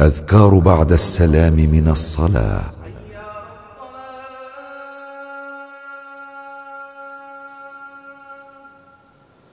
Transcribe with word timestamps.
أذكار 0.00 0.58
بعد 0.58 0.92
السلام 0.92 1.52
من 1.52 1.88
الصلاة. 1.88 2.64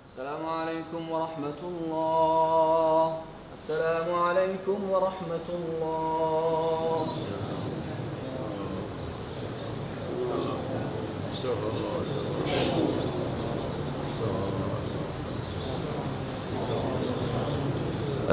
السلام 0.07 0.45
عليكم 0.45 1.11
ورحمة 1.11 1.61
الله. 1.63 3.17
السلام 3.57 4.15
عليكم 4.15 4.89
ورحمة 4.89 5.47
الله. 5.49 7.07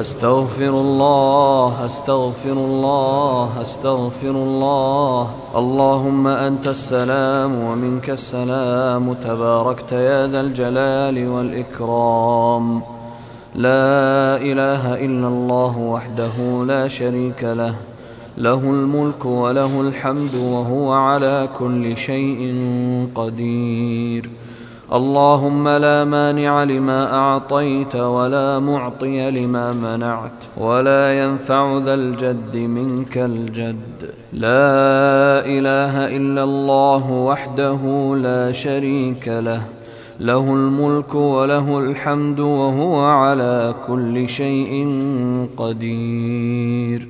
أستغفر 0.00 0.68
الله 0.68 1.86
أستغفر 1.86 2.52
الله 2.52 3.62
أستغفر 3.62 4.30
الله. 4.30 5.30
اللهم 5.56 6.26
أنت 6.26 6.68
السلام 6.68 7.64
ومنك 7.64 8.10
السلام. 8.10 9.12
تباركت 9.12 9.92
يا 9.92 10.26
ذا 10.26 10.40
الجلال 10.40 11.28
والإكرام. 11.28 12.82
لا 13.54 14.36
إله 14.36 14.94
إلا 14.94 15.28
الله 15.28 15.78
وحده 15.78 16.64
لا 16.66 16.88
شريك 16.88 17.44
له. 17.44 17.74
له 18.38 18.54
الملك 18.54 19.24
وله 19.24 19.80
الحمد 19.80 20.34
وهو 20.34 20.92
على 20.92 21.48
كل 21.58 21.96
شيء 21.96 22.56
قدير. 23.14 24.30
اللهم 24.94 25.68
لا 25.68 26.04
مانع 26.04 26.64
لما 26.64 27.14
أعطيت 27.14 27.96
ولا 27.96 28.58
معطي 28.58 29.30
لما 29.30 29.72
منعت 29.72 30.30
ولا 30.56 31.24
ينفع 31.24 31.78
ذا 31.78 31.94
الجد 31.94 32.56
منك 32.56 33.18
الجد. 33.18 34.10
لا 34.32 35.46
إله 35.46 36.16
إلا 36.16 36.44
الله 36.44 37.12
وحده 37.12 38.14
لا 38.16 38.52
شريك 38.52 39.28
له. 39.28 39.62
له 40.20 40.54
الملك 40.54 41.14
وله 41.14 41.78
الحمد 41.78 42.40
وهو 42.40 43.04
على 43.04 43.74
كل 43.86 44.28
شيء 44.28 44.88
قدير. 45.56 47.08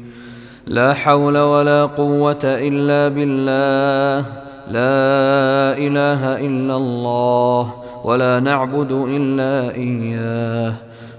لا 0.67 0.95
حول 0.95 1.39
ولا 1.39 1.87
قوة 1.87 2.45
إلا 2.45 3.09
بالله. 3.09 4.44
لا 4.69 5.77
إله 5.79 6.47
إلا 6.47 6.77
الله 6.77 7.75
ولا 8.05 8.41
نعبد 8.41 8.93
إلا 8.93 9.75
إياه. 9.75 10.75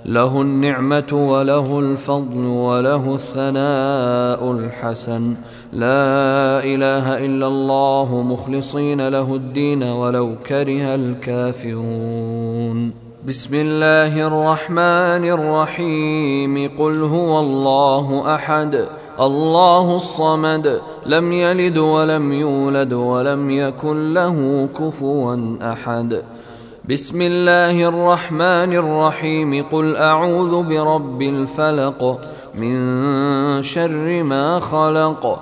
له 0.05 0.41
النعمة 0.41 1.11
وله 1.13 1.79
الفضل 1.79 2.45
وله 2.45 3.13
الثناء 3.13 4.51
الحسن. 4.51 5.35
لا 5.73 6.63
إله 6.63 7.25
إلا 7.25 7.47
الله 7.47 8.23
مخلصين 8.27 9.07
له 9.07 9.35
الدين 9.35 9.83
ولو 9.83 10.35
كره 10.45 10.95
الكافرون. 10.95 12.93
بسم 13.27 13.55
الله 13.55 14.27
الرحمن 14.27 15.23
الرحيم. 15.25 16.69
قل 16.79 17.03
هو 17.03 17.39
الله 17.39 18.35
أحد. 18.35 18.85
الله 19.19 19.95
الصمد. 19.95 20.81
لم 21.05 21.31
يلد 21.31 21.77
ولم 21.77 22.33
يولد 22.33 22.93
ولم 22.93 23.49
يكن 23.51 24.13
له 24.13 24.69
كفوا 24.79 25.37
أحد. 25.61 26.21
بسم 26.89 27.21
الله 27.21 27.87
الرحمن 27.89 28.71
الرحيم. 28.73 29.65
قل 29.71 29.95
أعوذ 29.95 30.63
برب 30.63 31.21
الفلق 31.21 32.19
من 32.55 32.75
شر 33.63 34.23
ما 34.23 34.59
خلق 34.59 35.41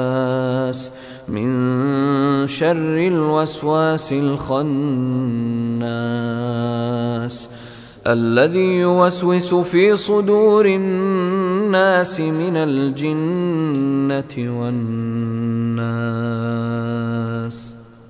شر 2.61 2.97
الوسواس 3.07 4.13
الخناس 4.13 4.57
الذي 8.07 8.79
يوسوس 8.85 9.53
في 9.53 9.95
صدور 9.97 10.65
الناس 10.65 12.19
من 12.19 12.57
الجنة 12.57 14.33
والناس. 14.61 14.81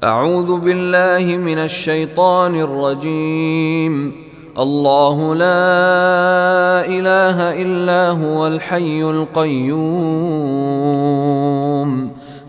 أعوذ 0.03 0.59
بالله 0.59 1.38
من 1.38 1.57
الشيطان 1.57 2.56
الرجيم. 2.56 4.12
الله 4.59 5.35
لا 5.35 6.85
إله 6.85 7.62
إلا 7.63 8.09
هو 8.09 8.47
الحي 8.47 9.03
القيوم. 9.03 10.22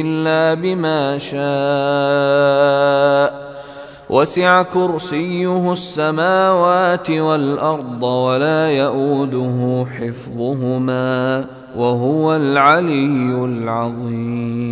إلا 0.00 0.54
بما 0.54 1.18
شاء. 1.18 1.44
وسع 4.10 4.62
كرسيه 4.62 5.72
السماوات 5.72 7.10
والأرض 7.10 8.02
ولا 8.02 8.70
يئوده 8.70 9.86
حفظهما 9.98 11.44
وهو 11.76 12.36
العلي 12.36 13.44
العظيم. 13.44 14.64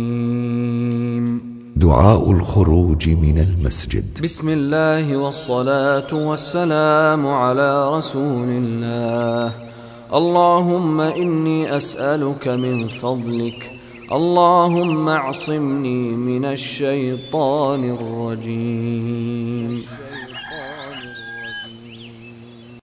دعاء 1.75 2.31
الخروج 2.31 3.09
من 3.09 3.39
المسجد. 3.39 4.05
بسم 4.23 4.49
الله 4.49 5.17
والصلاة 5.17 6.13
والسلام 6.13 7.27
على 7.27 7.97
رسول 7.97 8.49
الله. 8.49 9.51
اللهم 10.13 11.01
إني 11.01 11.77
أسألك 11.77 12.47
من 12.47 12.87
فضلك 12.87 13.82
اللهم 14.11 15.09
اعصمني 15.09 16.15
من 16.15 16.45
الشيطان 16.45 17.83
الرجيم. 17.83 19.85